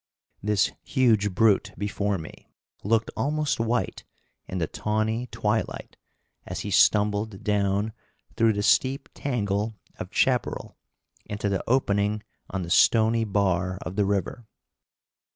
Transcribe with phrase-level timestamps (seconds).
[0.41, 2.49] This huge brute before me
[2.83, 4.03] looked almost white
[4.47, 5.95] in the tawny twilight
[6.43, 7.93] as he stumbled down
[8.35, 10.75] through the steep tangle of chaparral
[11.27, 14.47] into the opening on the stony bar of the river.